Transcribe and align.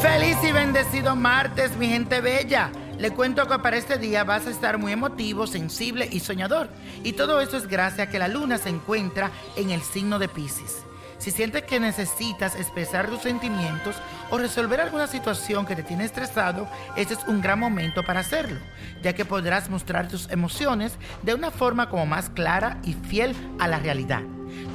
Feliz 0.00 0.36
y 0.42 0.52
bendecido 0.52 1.16
martes, 1.16 1.76
mi 1.76 1.88
gente 1.88 2.20
bella. 2.20 2.70
Le 2.98 3.10
cuento 3.10 3.46
que 3.46 3.58
para 3.58 3.76
este 3.76 3.96
día 3.98 4.24
vas 4.24 4.46
a 4.46 4.50
estar 4.50 4.78
muy 4.78 4.92
emotivo, 4.92 5.46
sensible 5.46 6.08
y 6.10 6.20
soñador. 6.20 6.68
Y 7.04 7.14
todo 7.14 7.40
eso 7.40 7.56
es 7.56 7.66
gracias 7.66 8.08
a 8.08 8.10
que 8.10 8.18
la 8.18 8.28
luna 8.28 8.58
se 8.58 8.68
encuentra 8.68 9.30
en 9.56 9.70
el 9.70 9.80
signo 9.80 10.18
de 10.18 10.28
Pisces. 10.28 10.82
Si 11.18 11.30
sientes 11.30 11.62
que 11.62 11.80
necesitas 11.80 12.56
expresar 12.56 13.08
tus 13.08 13.22
sentimientos 13.22 13.96
o 14.30 14.38
resolver 14.38 14.80
alguna 14.80 15.06
situación 15.06 15.64
que 15.64 15.74
te 15.74 15.82
tiene 15.82 16.04
estresado, 16.04 16.68
este 16.96 17.14
es 17.14 17.20
un 17.26 17.40
gran 17.40 17.58
momento 17.58 18.02
para 18.02 18.20
hacerlo, 18.20 18.60
ya 19.02 19.14
que 19.14 19.24
podrás 19.24 19.70
mostrar 19.70 20.08
tus 20.08 20.30
emociones 20.30 20.92
de 21.22 21.34
una 21.34 21.50
forma 21.50 21.88
como 21.88 22.06
más 22.06 22.28
clara 22.28 22.78
y 22.84 22.92
fiel 22.92 23.34
a 23.58 23.66
la 23.66 23.78
realidad. 23.78 24.22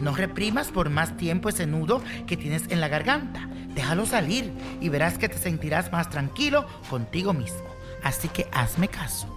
No 0.01 0.16
reprimas 0.16 0.69
por 0.69 0.90
más 0.90 1.16
tiempo 1.16 1.50
ese 1.50 1.68
nudo 1.68 2.01
que 2.25 2.38
tienes 2.38 2.63
en 2.69 2.81
la 2.81 2.88
garganta. 2.88 3.47
Déjalo 3.69 4.06
salir 4.06 4.51
y 4.81 4.90
verás 4.90 5.18
que 5.18 5.30
te 5.30 5.38
sentirás 5.38 5.91
más 5.91 6.09
tranquilo 6.09 6.68
contigo 6.90 7.34
mismo. 7.34 7.63
Así 8.03 8.28
que 8.28 8.47
hazme 8.51 8.88
caso. 8.88 9.28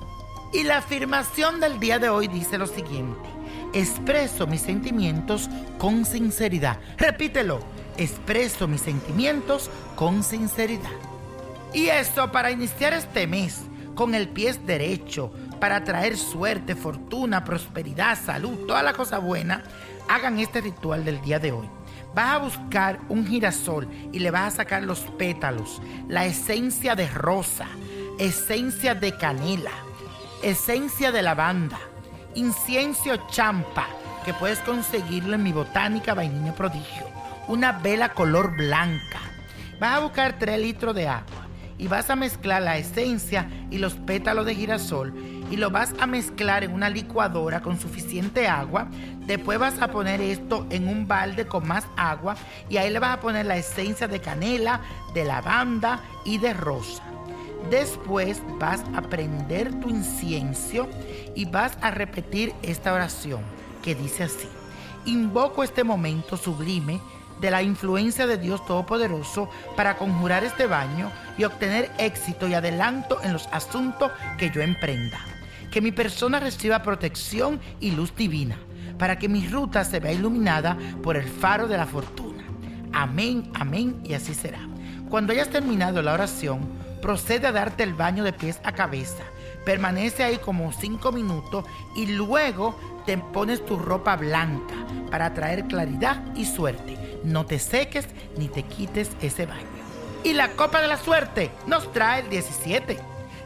Y 0.53 0.63
la 0.63 0.79
afirmación 0.79 1.61
del 1.61 1.79
día 1.81 1.99
de 1.99 2.09
hoy 2.09 2.29
dice 2.29 2.59
lo 2.59 2.67
siguiente. 2.67 3.29
Expreso 3.75 4.47
mis 4.47 4.61
sentimientos 4.61 5.51
con 5.79 6.05
sinceridad. 6.05 6.79
Repítelo. 6.97 7.59
Expreso 7.97 8.69
mis 8.69 8.81
sentimientos 8.81 9.69
con 9.97 10.23
sinceridad. 10.23 10.91
Y 11.73 11.89
esto 11.89 12.31
para 12.31 12.53
iniciar 12.53 12.93
este 12.93 13.27
mes 13.27 13.63
con 13.97 14.15
el 14.15 14.29
pie 14.29 14.53
derecho, 14.65 15.33
para 15.59 15.83
traer 15.83 16.17
suerte, 16.17 16.77
fortuna, 16.77 17.45
prosperidad, 17.45 18.17
salud, 18.17 18.67
toda 18.67 18.83
la 18.83 18.93
cosa 18.93 19.19
buena, 19.19 19.65
hagan 20.09 20.39
este 20.39 20.61
ritual 20.61 21.05
del 21.05 21.21
día 21.23 21.41
de 21.41 21.51
hoy. 21.53 21.69
Vas 22.15 22.35
a 22.35 22.39
buscar 22.39 23.01
un 23.09 23.27
girasol 23.27 23.89
y 24.13 24.21
le 24.21 24.31
vas 24.31 24.55
a 24.55 24.57
sacar 24.59 24.85
los 24.85 25.01
pétalos, 25.19 25.83
la 26.09 26.27
esencia 26.27 26.95
de 26.95 27.09
rosa, 27.09 27.67
esencia 28.21 28.95
de 28.95 29.17
canela, 29.17 29.73
esencia 30.43 31.11
de 31.11 31.23
lavanda, 31.23 31.79
incienso 32.35 33.17
champa, 33.29 33.87
que 34.25 34.35
puedes 34.35 34.59
conseguirlo 34.61 35.35
en 35.35 35.43
mi 35.43 35.53
botánica 35.53 36.15
vainilla 36.15 36.55
prodigio, 36.55 37.07
una 37.49 37.73
vela 37.73 38.11
color 38.11 38.57
blanca. 38.57 39.21
Vas 39.79 39.97
a 39.97 40.01
buscar 40.01 40.39
3 40.39 40.59
litros 40.61 40.95
de 40.95 41.09
agua 41.09 41.47
y 41.77 41.89
vas 41.89 42.09
a 42.11 42.17
mezclar 42.17 42.63
la 42.63 42.79
esencia 42.79 43.49
y 43.71 43.79
los 43.79 43.95
pétalos 43.95 44.47
de 44.47 44.55
girasol 44.55 45.13
y 45.51 45.57
lo 45.57 45.71
vas 45.71 45.95
a 46.01 46.07
mezclar 46.07 46.65
en 46.65 46.73
una 46.73 46.89
licuadora 46.89 47.61
con 47.61 47.79
suficiente 47.79 48.49
agua. 48.49 48.89
Después 49.27 49.59
vas 49.59 49.81
a 49.81 49.89
poner 49.89 50.21
esto 50.21 50.67
en 50.71 50.89
un 50.89 51.07
balde 51.07 51.47
con 51.47 51.67
más 51.67 51.87
agua 51.97 52.37
y 52.69 52.77
ahí 52.77 52.91
le 52.91 52.99
vas 52.99 53.19
a 53.19 53.21
poner 53.21 53.47
la 53.47 53.57
esencia 53.57 54.09
de 54.09 54.21
canela, 54.21 54.81
de 55.13 55.25
lavanda 55.25 56.01
y 56.25 56.39
de 56.39 56.55
rosa. 56.55 57.03
Después 57.71 58.43
vas 58.59 58.83
a 58.95 59.03
prender 59.03 59.73
tu 59.81 59.89
incienso 59.89 60.89
y 61.35 61.45
vas 61.47 61.77
a 61.81 61.91
repetir 61.91 62.53
esta 62.63 62.93
oración 62.93 63.43
que 63.83 63.95
dice 63.95 64.25
así. 64.25 64.49
Invoco 65.07 65.65
este 65.65 65.85
momento 65.85 66.37
sublime 66.37 67.01
de 67.41 67.51
la 67.51 67.63
influencia 67.63 68.27
de 68.27 68.39
Dios 68.39 68.65
Todopoderoso 68.65 69.51
para 69.77 69.97
conjurar 69.97 70.45
este 70.45 70.67
baño 70.67 71.11
y 71.37 71.45
obtener 71.45 71.91
éxito 71.99 72.49
y 72.49 72.55
adelanto 72.55 73.19
en 73.23 73.33
los 73.33 73.49
asuntos 73.53 74.13
que 74.39 74.51
yo 74.51 74.63
emprenda. 74.63 75.19
Que 75.71 75.81
mi 75.81 75.93
persona 75.93 76.41
reciba 76.41 76.83
protección 76.83 77.61
y 77.81 77.91
luz 77.91 78.15
divina, 78.15 78.57
para 78.99 79.19
que 79.19 79.29
mi 79.29 79.47
ruta 79.47 79.85
se 79.85 80.01
vea 80.01 80.13
iluminada 80.13 80.79
por 81.03 81.17
el 81.17 81.29
faro 81.29 81.67
de 81.67 81.77
la 81.77 81.87
fortuna. 81.87 82.45
Amén, 82.93 83.51
amén 83.55 84.01
y 84.05 84.15
así 84.15 84.35
será. 84.35 84.61
Cuando 85.11 85.33
hayas 85.33 85.51
terminado 85.51 86.01
la 86.01 86.15
oración, 86.15 86.61
procede 87.05 87.47
a 87.47 87.53
darte 87.53 87.83
el 87.83 87.93
baño 87.93 88.25
de 88.25 88.33
pies 88.33 88.61
a 88.65 88.73
cabeza. 88.73 89.25
Permanece 89.67 90.25
ahí 90.25 90.39
como 90.39 90.73
cinco 90.73 91.13
minutos 91.13 91.67
y 91.95 92.07
luego 92.07 92.79
te 93.05 93.19
pones 93.19 93.63
tu 93.67 93.77
ropa 93.77 94.17
blanca 94.17 94.75
para 95.11 95.35
traer 95.35 95.67
claridad 95.67 96.25
y 96.35 96.47
suerte. 96.47 97.21
No 97.23 97.45
te 97.45 97.59
seques 97.59 98.07
ni 98.39 98.49
te 98.49 98.63
quites 98.63 99.11
ese 99.21 99.45
baño. 99.45 99.67
Y 100.23 100.33
la 100.33 100.53
copa 100.53 100.81
de 100.81 100.89
la 100.89 100.97
suerte 100.97 101.51
nos 101.67 101.93
trae 101.93 102.23
el 102.23 102.31
17, 102.31 102.99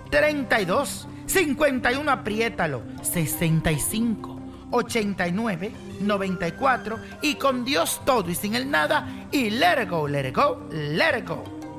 32, 0.08 1.08
51, 1.26 2.12
apriétalo, 2.12 2.82
65, 3.02 4.40
89, 4.70 5.72
94 5.98 6.98
y 7.22 7.34
con 7.34 7.64
Dios 7.64 8.02
todo 8.04 8.30
y 8.30 8.36
sin 8.36 8.54
el 8.54 8.70
nada 8.70 9.26
y 9.32 9.50
let 9.50 9.84
go, 9.86 10.06
let 10.06 10.30
go, 10.30 10.64
let 10.70 11.24
go. 11.26 11.57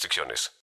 restricciones. 0.00 0.50